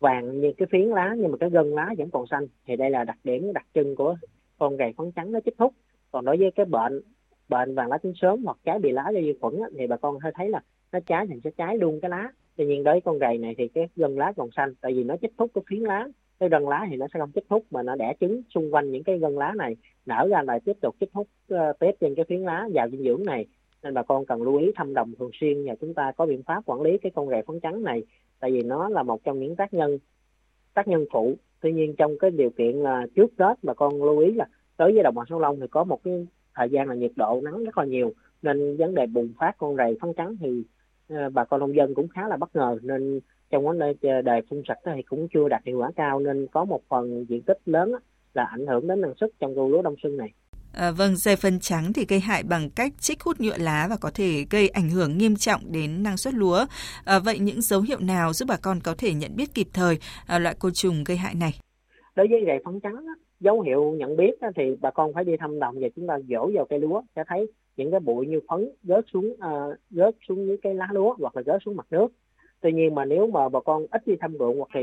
[0.00, 2.46] vàng như cái phiến lá nhưng mà cái gân lá vẫn còn xanh.
[2.66, 4.16] Thì đây là đặc điểm đặc trưng của
[4.58, 5.74] con gầy phấn trắng nó chích hút
[6.12, 7.00] còn đối với cái bệnh
[7.48, 9.96] bệnh vàng lá chín sớm hoặc trái bị lá do vi khuẩn á, thì bà
[9.96, 10.60] con hơi thấy là
[10.92, 12.32] nó trái thì sẽ trái luôn cái lá.
[12.56, 15.04] Tuy nhiên đối với con gầy này thì cái gân lá còn xanh tại vì
[15.04, 16.08] nó chích hút cái phiến lá
[16.40, 18.90] cái gân lá thì nó sẽ không chích hút mà nó đẻ trứng xung quanh
[18.90, 19.76] những cái gân lá này.
[20.06, 23.02] Nở ra lại tiếp tục chích hút uh, tiếp trên cái phiến lá vào dinh
[23.02, 23.46] dưỡng này.
[23.82, 26.42] Nên bà con cần lưu ý thăm đồng thường xuyên và chúng ta có biện
[26.42, 28.02] pháp quản lý cái con rệp phấn trắng này
[28.40, 29.98] tại vì nó là một trong những tác nhân
[30.74, 31.34] tác nhân phụ.
[31.60, 34.92] Tuy nhiên trong cái điều kiện là trước tết bà con lưu ý là tới
[34.92, 37.64] với đồng bằng sông long thì có một cái thời gian là nhiệt độ nắng
[37.64, 38.12] rất là nhiều.
[38.42, 40.62] Nên vấn đề bùng phát con rầy phấn trắng thì
[41.08, 42.78] ờ, bà con nông dân cũng khá là bất ngờ.
[42.82, 46.46] Nên trong vấn đề đề phun sạch thì cũng chưa đạt hiệu quả cao nên
[46.52, 47.92] có một phần diện tích lớn
[48.34, 50.32] là ảnh hưởng đến năng suất trong vụ lúa đông xuân này.
[50.74, 53.96] À, vâng, dày phân trắng thì gây hại bằng cách trích hút nhựa lá và
[54.00, 56.66] có thể gây ảnh hưởng nghiêm trọng đến năng suất lúa.
[57.04, 59.98] À, vậy những dấu hiệu nào giúp bà con có thể nhận biết kịp thời
[60.26, 61.50] à, loại côn trùng gây hại này?
[62.14, 63.06] Đối với dày phân trắng,
[63.40, 66.50] dấu hiệu nhận biết thì bà con phải đi thăm đồng và chúng ta dỗ
[66.54, 70.46] vào cây lúa sẽ thấy những cái bụi như phấn rớt xuống uh, rớt xuống
[70.46, 72.08] những cái lá lúa hoặc là rớt xuống mặt nước.
[72.60, 74.80] Tuy nhiên mà nếu mà bà con ít đi thăm ruộng hoặc thì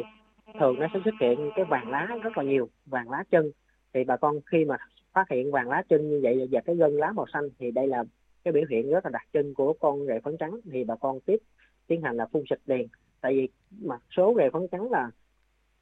[0.60, 3.52] thường nó sẽ xuất hiện cái vàng lá rất là nhiều, vàng lá chân.
[3.94, 4.78] Thì bà con khi mà
[5.14, 7.88] phát hiện vàng lá chân như vậy và cái gân lá màu xanh thì đây
[7.88, 8.04] là
[8.44, 10.52] cái biểu hiện rất là đặc trưng của con rễ phấn trắng.
[10.72, 11.38] Thì bà con tiếp
[11.88, 12.88] tiến hành là phun xịt liền.
[13.22, 13.50] Tại vì
[13.82, 15.12] mặt số rễ phấn trắng là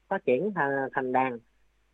[0.08, 0.52] phát triển
[0.92, 1.38] thành đàn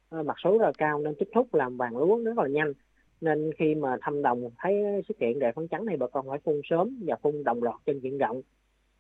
[0.09, 2.73] ờ, mặt số rất là cao nên kích thúc làm vàng lúa rất là nhanh.
[3.21, 6.38] Nên khi mà thăm đồng thấy xuất hiện rễ phấn trắng này bà con phải
[6.45, 8.43] phun sớm và phun đồng loạt trên diện rộng.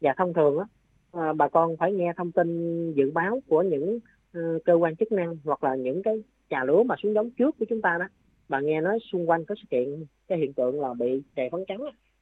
[0.00, 0.64] Và thông thường á
[1.12, 3.98] à, bà con phải nghe thông tin dự báo của những
[4.38, 7.58] uh, cơ quan chức năng hoặc là những cái trà lúa mà xuống giống trước
[7.58, 8.08] của chúng ta đó.
[8.48, 11.64] Bà nghe nói xung quanh có xuất hiện cái hiện tượng là bị rầy phấn
[11.68, 11.80] trắng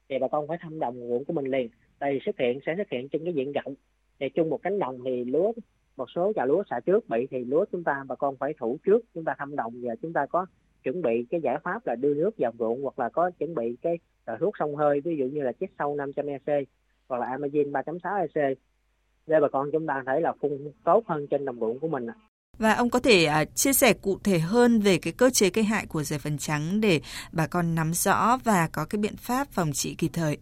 [0.09, 1.68] thì bà con phải thăm đồng ruộng của mình liền.
[1.98, 3.74] Tại vì xuất hiện sẽ xuất hiện trên cái diện rộng.
[4.20, 5.53] Thì chung một cánh đồng thì lúa
[5.96, 8.79] một số trà lúa xạ trước bị thì lúa chúng ta bà con phải thủ
[8.85, 10.46] trước chúng ta thăm đồng và chúng ta có
[10.83, 13.76] chuẩn bị cái giải pháp là đưa nước vào ruộng hoặc là có chuẩn bị
[13.83, 16.68] cái ờ, thuốc sông hơi ví dụ như là chết sâu 500 EC
[17.09, 18.59] hoặc là Amazin 3.6 EC
[19.31, 22.07] để bà con chúng ta thể là phun tốt hơn trên đồng ruộng của mình
[22.61, 25.64] và ông có thể uh, chia sẻ cụ thể hơn về cái cơ chế gây
[25.64, 27.01] hại của dày phần trắng để
[27.33, 30.38] bà con nắm rõ và có cái biện pháp phòng trị kịp thời.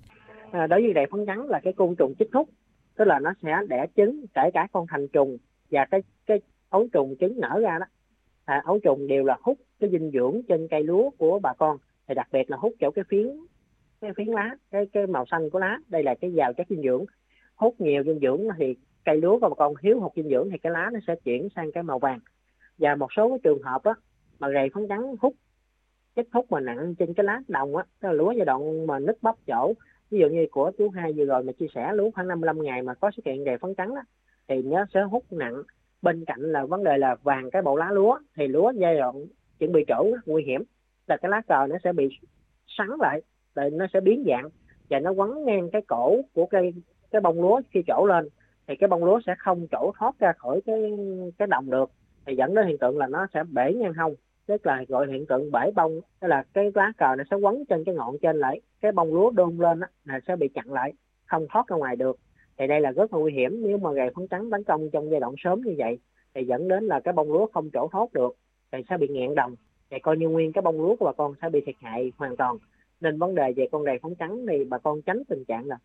[0.53, 2.48] À, đối với đầy phấn trắng là cái côn trùng chích hút,
[2.96, 5.37] tức là nó sẽ đẻ trứng kể cả con thành trùng
[5.70, 7.87] và cái cái ấu trùng trứng nở ra đó.
[8.44, 11.77] À, ấu trùng đều là hút cái dinh dưỡng trên cây lúa của bà con,
[12.09, 13.27] thì đặc biệt là hút chỗ cái phiến
[14.01, 16.83] cái phiến lá, cái cái màu xanh của lá, đây là cái giàu chất dinh
[16.83, 17.05] dưỡng.
[17.58, 20.72] Hút nhiều dinh dưỡng thì cây lúa còn còn thiếu hụt dinh dưỡng thì cái
[20.72, 22.18] lá nó sẽ chuyển sang cái màu vàng.
[22.78, 23.94] Và một số cái trường hợp á,
[24.38, 25.34] mà rầy phấn trắng hút
[26.16, 29.16] chất hút mà nặng trên cái lá đồng á cái lúa giai đoạn mà nứt
[29.22, 29.72] bắp chỗ,
[30.10, 32.82] ví dụ như của chú hai vừa rồi mà chia sẻ lúa khoảng 55 ngày
[32.82, 34.02] mà có xuất hiện rầy phấn trắng á,
[34.48, 35.62] thì nó sẽ hút nặng.
[36.02, 39.26] Bên cạnh là vấn đề là vàng cái bộ lá lúa, thì lúa giai đoạn
[39.58, 40.62] chuẩn bị trổ nguy hiểm,
[41.06, 42.08] là cái lá cờ nó sẽ bị
[42.78, 43.22] sắn lại
[43.54, 44.48] rồi nó sẽ biến dạng
[44.90, 46.72] và nó quấn ngang cái cổ của cây
[47.10, 48.28] cái bông lúa khi trổ lên,
[48.66, 50.92] thì cái bông lúa sẽ không trổ thoát ra khỏi cái
[51.38, 51.90] cái đồng được.
[52.26, 54.14] Thì dẫn đến hiện tượng là nó sẽ bể ngang hông,
[54.46, 57.64] tức là gọi hiện tượng bể bông, tức là cái lá cờ nó sẽ quấn
[57.68, 60.92] trên cái ngọn trên lại, cái bông lúa đôn lên là sẽ bị chặn lại,
[61.26, 62.18] không thoát ra ngoài được.
[62.58, 65.10] Thì đây là rất là nguy hiểm, nếu mà gầy phấn trắng tấn công trong
[65.10, 65.98] giai đoạn sớm như vậy,
[66.34, 68.36] thì dẫn đến là cái bông lúa không trổ thoát được,
[68.72, 69.54] thì sẽ bị nghẹn đồng.
[69.90, 72.36] Thì coi như nguyên cái bông lúa của bà con sẽ bị thiệt hại hoàn
[72.36, 72.56] toàn.
[73.00, 75.78] Nên vấn đề về con đầy phấn trắng thì bà con tránh tình trạng là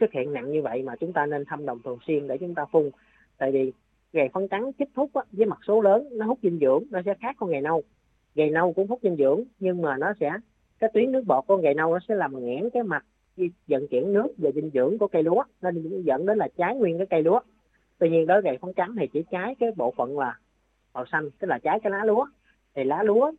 [0.00, 2.54] xuất hiện nặng như vậy mà chúng ta nên thăm đồng thường xuyên để chúng
[2.54, 2.90] ta phun.
[3.38, 3.72] Tại vì
[4.12, 7.00] gầy phân trắng chích thúc á, với mặt số lớn nó hút dinh dưỡng nó
[7.04, 7.82] sẽ khác con gầy nâu.
[8.34, 10.30] Gầy nâu cũng hút dinh dưỡng nhưng mà nó sẽ
[10.78, 13.04] cái tuyến nước bọt con gầy nâu nó sẽ làm nghẽn cái mặt
[13.68, 16.98] vận chuyển nước và dinh dưỡng của cây lúa nên dẫn đến là trái nguyên
[16.98, 17.40] cái cây lúa.
[17.98, 20.38] Tuy nhiên đối gầy phấn trắng thì chỉ trái cái bộ phận là
[20.94, 22.26] màu xanh tức là trái cái lá lúa.
[22.74, 23.32] Thì lá lúa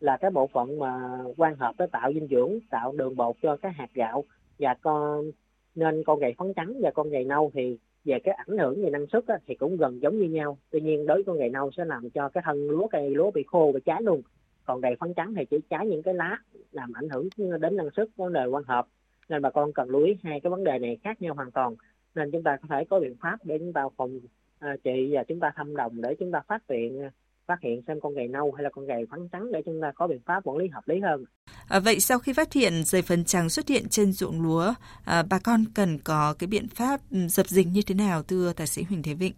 [0.00, 3.56] là cái bộ phận mà quan hợp để tạo dinh dưỡng tạo đường bột cho
[3.56, 4.24] cái hạt gạo
[4.58, 5.30] và con
[5.76, 8.90] nên con gầy phấn trắng và con gầy nâu thì về cái ảnh hưởng về
[8.90, 10.58] năng suất á, thì cũng gần giống như nhau.
[10.70, 13.30] Tuy nhiên đối với con gầy nâu sẽ làm cho cái thân lúa cây lúa
[13.30, 14.22] bị khô và cháy luôn.
[14.64, 16.38] Còn gầy phấn trắng thì chỉ cháy những cái lá
[16.72, 17.28] làm ảnh hưởng
[17.60, 18.86] đến năng suất vấn đề quan hợp.
[19.28, 21.74] Nên bà con cần lưu ý hai cái vấn đề này khác nhau hoàn toàn.
[22.14, 24.20] Nên chúng ta có thể có biện pháp để chúng ta phòng
[24.58, 27.08] à, trị và chúng ta thăm đồng để chúng ta phát hiện
[27.46, 29.92] phát hiện xem con gầy nâu hay là con gầy phấn trắng để chúng ta
[29.94, 31.24] có biện pháp quản lý hợp lý hơn.
[31.68, 34.72] À, vậy sau khi phát hiện dày phấn trắng xuất hiện trên ruộng lúa,
[35.04, 38.52] à, bà con cần có cái biện pháp ừ, dập dịch như thế nào thưa
[38.56, 39.32] tài sĩ Huỳnh Thế Vịnh?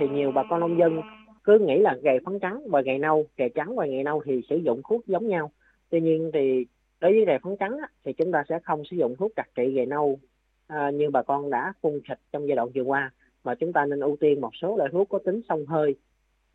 [0.00, 1.00] Thì nhiều bà con nông dân
[1.44, 4.40] cứ nghĩ là gầy phấn trắng và gầy nâu, gầy trắng và gầy nâu thì
[4.48, 5.50] sử dụng thuốc giống nhau.
[5.90, 6.66] Tuy nhiên thì
[7.00, 9.72] đối với gầy phấn trắng thì chúng ta sẽ không sử dụng thuốc đặc trị
[9.74, 10.18] gầy nâu
[10.66, 13.10] à, như bà con đã phun xịt trong giai đoạn vừa qua
[13.44, 15.94] mà chúng ta nên ưu tiên một số loại thuốc có tính xông hơi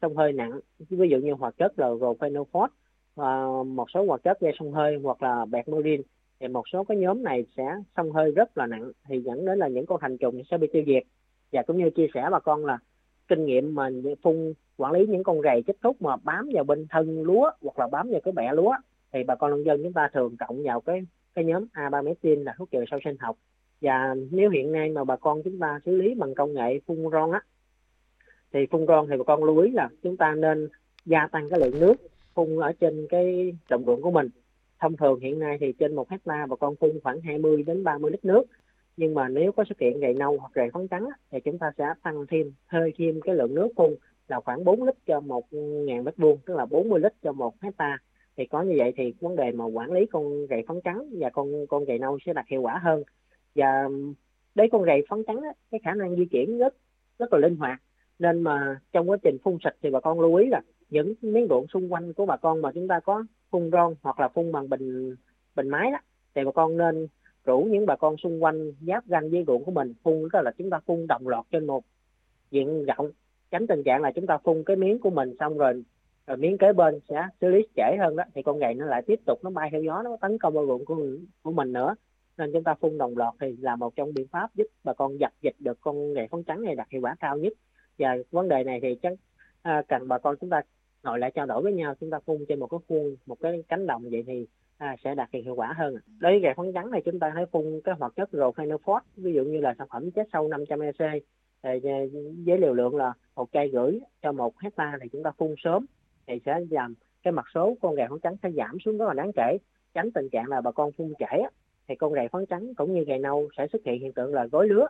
[0.03, 0.59] sông hơi nặng.
[0.89, 2.71] Ví dụ như hoạt chất là rophenophos
[3.15, 6.01] và một số hoạt chất gây sông hơi hoặc là bermurin
[6.39, 9.59] thì một số cái nhóm này sẽ sông hơi rất là nặng, thì dẫn đến
[9.59, 11.03] là những con thành trùng sẽ bị tiêu diệt.
[11.51, 12.77] Và cũng như chia sẻ bà con là
[13.27, 13.89] kinh nghiệm mà
[14.23, 17.79] phun quản lý những con rầy chích thuốc mà bám vào bên thân lúa hoặc
[17.79, 18.73] là bám vào cái bẹ lúa,
[19.13, 21.01] thì bà con nông dân chúng ta thường cộng vào cái
[21.33, 23.35] cái nhóm abametin là thuốc trừ sâu sinh học.
[23.81, 26.97] Và nếu hiện nay mà bà con chúng ta xử lý bằng công nghệ phun
[27.11, 27.41] ron á
[28.53, 30.69] thì phun ron thì bà con lưu ý là chúng ta nên
[31.05, 31.93] gia tăng cái lượng nước
[32.33, 34.29] phun ở trên cái đồng ruộng của mình.
[34.79, 38.11] Thông thường hiện nay thì trên một hecta bà con phun khoảng 20 đến 30
[38.11, 38.43] lít nước.
[38.97, 41.71] Nhưng mà nếu có xuất hiện gậy nâu hoặc gậy phấn trắng thì chúng ta
[41.77, 43.95] sẽ tăng thêm hơi thêm cái lượng nước phun
[44.27, 47.61] là khoảng 4 lít cho một ngàn mét vuông tức là 40 lít cho một
[47.61, 47.97] hecta.
[48.37, 51.29] Thì có như vậy thì vấn đề mà quản lý con gậy phấn trắng và
[51.29, 53.03] con con gậy nâu sẽ đạt hiệu quả hơn.
[53.55, 53.89] Và
[54.55, 56.75] đấy con gậy phấn trắng á, cái khả năng di chuyển rất
[57.19, 57.81] rất là linh hoạt
[58.23, 61.47] nên mà trong quá trình phun xịt thì bà con lưu ý là những miếng
[61.49, 64.51] ruộng xung quanh của bà con mà chúng ta có phun ron hoặc là phun
[64.51, 65.15] bằng bình
[65.55, 65.97] bình máy đó,
[66.35, 67.07] thì bà con nên
[67.45, 70.51] rủ những bà con xung quanh giáp ranh với ruộng của mình phun, tức là
[70.57, 71.83] chúng ta phun đồng loạt trên một
[72.51, 73.11] diện rộng,
[73.51, 75.83] tránh tình trạng là chúng ta phun cái miếng của mình xong rồi
[76.27, 79.01] rồi miếng kế bên sẽ xử lý trễ hơn đó, thì con gầy nó lại
[79.07, 80.95] tiếp tục nó bay theo gió, nó tấn công vào ruộng của
[81.43, 81.95] của mình nữa.
[82.37, 85.19] Nên chúng ta phun đồng loạt thì là một trong biện pháp giúp bà con
[85.19, 87.53] dập dịch được con gầy phấn trắng này đạt hiệu quả cao nhất
[87.97, 89.13] và vấn đề này thì chắc
[89.61, 90.61] à, cần bà con chúng ta
[91.03, 93.63] ngồi lại trao đổi với nhau chúng ta phun trên một cái khuôn một cái
[93.67, 96.91] cánh đồng vậy thì à, sẽ đạt hiệu quả hơn đối với gà phấn trắng
[96.91, 100.11] này chúng ta hãy phun cái hoạt chất rophenophos ví dụ như là sản phẩm
[100.11, 100.95] chết sâu 500 ec
[101.61, 101.71] à,
[102.45, 105.85] với liều lượng là một cây gửi cho một hecta thì chúng ta phun sớm
[106.27, 109.13] thì sẽ làm cái mặt số con gà phấn trắng sẽ giảm xuống rất là
[109.13, 109.57] đáng kể.
[109.93, 111.43] Tránh tình trạng là bà con phun trễ
[111.87, 114.45] thì con gà phấn trắng cũng như gà nâu sẽ xuất hiện hiện tượng là
[114.45, 114.87] gối lứa.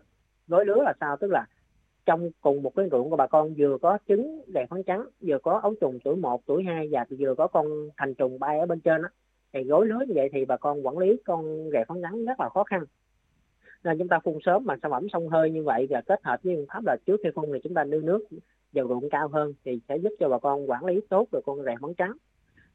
[0.47, 1.17] Gối lứa là sao?
[1.17, 1.45] Tức là
[2.05, 5.37] trong cùng một cái ruộng của bà con vừa có trứng đèn phấn trắng vừa
[5.43, 7.65] có ấu trùng tuổi 1, tuổi 2 và vừa có con
[7.97, 9.07] thành trùng bay ở bên trên đó
[9.53, 12.39] thì gối lưới như vậy thì bà con quản lý con gà phấn trắng rất
[12.39, 12.83] là khó khăn.
[13.83, 16.43] Nên chúng ta phun sớm bằng sản phẩm sông hơi như vậy và kết hợp
[16.43, 18.27] với phương pháp là trước khi phun thì chúng ta đưa nước
[18.73, 21.63] vào ruộng cao hơn thì sẽ giúp cho bà con quản lý tốt được con
[21.63, 22.13] rầy phấn trắng.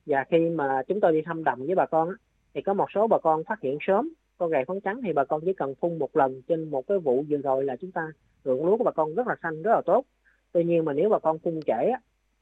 [0.07, 2.09] Và khi mà chúng tôi đi thăm đồng với bà con
[2.55, 5.25] thì có một số bà con phát hiện sớm con rầy phấn trắng thì bà
[5.25, 8.13] con chỉ cần phun một lần trên một cái vụ vừa rồi là chúng ta
[8.49, 10.05] ruộng lúa của bà con rất là xanh, rất là tốt.
[10.53, 11.93] Tuy nhiên mà nếu bà con phun trễ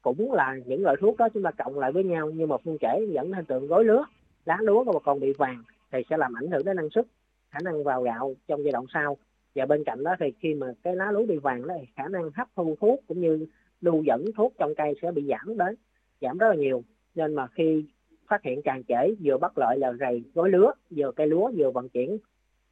[0.01, 2.77] cũng là những loại thuốc đó chúng ta cộng lại với nhau, nhưng mà phun
[2.77, 4.05] trễ dẫn đến tượng gối lứa,
[4.45, 7.05] lá lúa của bà con bị vàng thì sẽ làm ảnh hưởng đến năng suất,
[7.49, 9.17] khả năng vào gạo trong giai đoạn sau.
[9.55, 12.07] Và bên cạnh đó thì khi mà cái lá lúa bị vàng đó thì khả
[12.07, 13.45] năng hấp thu thuốc cũng như
[13.81, 15.75] lưu dẫn thuốc trong cây sẽ bị giảm đến,
[16.21, 16.83] giảm rất là nhiều.
[17.15, 17.85] Nên mà khi
[18.27, 21.71] phát hiện càng trễ, vừa bất lợi là rầy gối lúa vừa cây lúa vừa
[21.71, 22.17] vận chuyển,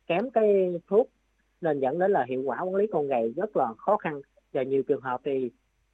[0.07, 1.09] kém cái thuốc
[1.61, 4.21] nên dẫn đến là hiệu quả quản lý con gầy rất là khó khăn.
[4.53, 5.51] Và nhiều trường hợp thì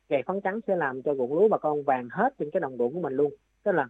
[0.09, 2.77] gầy phấn trắng sẽ làm cho ruộng lúa bà con vàng hết trên cái đồng
[2.77, 3.33] ruộng của mình luôn.
[3.63, 3.87] Tức là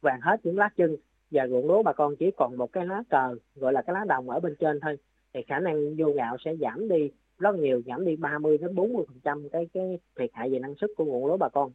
[0.00, 0.96] vàng hết những lá chân
[1.30, 4.04] và ruộng lúa bà con chỉ còn một cái lá cờ, gọi là cái lá
[4.08, 4.98] đồng ở bên trên thôi.
[5.34, 9.04] Thì khả năng vô gạo sẽ giảm đi rất nhiều, giảm đi 30 đến 40
[9.08, 11.70] phần trăm cái cái thiệt hại về năng suất của ruộng lúa bà con.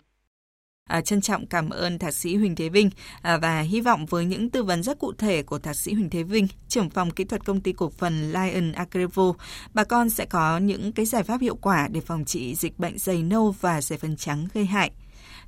[0.90, 2.90] À, trân trọng cảm ơn Thạc sĩ Huỳnh Thế Vinh
[3.22, 6.10] à, và hy vọng với những tư vấn rất cụ thể của Thạc sĩ Huỳnh
[6.10, 9.34] Thế Vinh, trưởng phòng kỹ thuật công ty cổ phần Lion Agrevo,
[9.74, 12.98] bà con sẽ có những cái giải pháp hiệu quả để phòng trị dịch bệnh
[12.98, 14.92] dày nâu và dày phân trắng gây hại.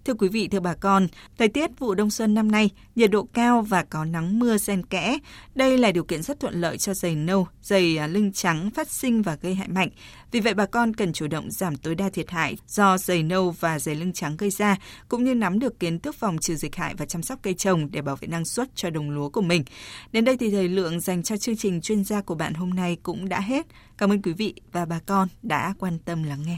[0.06, 3.24] Thưa quý vị, thưa bà con, thời tiết vụ đông xuân năm nay, nhiệt độ
[3.34, 5.18] cao và có nắng mưa xen kẽ.
[5.56, 8.90] Đây là điều kiện rất thuận lợi cho dày nâu, dày à, lưng trắng phát
[8.90, 9.90] sinh và gây hại mạnh.
[10.32, 13.52] Vì vậy bà con cần chủ động giảm tối đa thiệt hại do dày nâu
[13.52, 14.78] và dày lưng trắng gây ra,
[15.10, 17.92] cũng như nắm được kiến thức phòng trừ dịch hại và chăm sóc cây trồng
[17.92, 19.64] để bảo vệ năng suất cho đồng lúa của mình.
[20.12, 22.98] Đến đây thì thời lượng dành cho chương trình chuyên gia của bạn hôm nay
[23.04, 23.68] cũng đã hết.
[23.98, 26.58] Cảm ơn quý vị và bà con đã quan tâm lắng nghe.